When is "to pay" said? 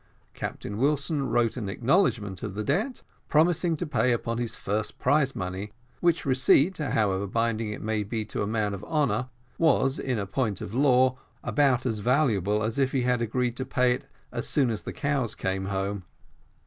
3.77-4.11, 13.55-13.99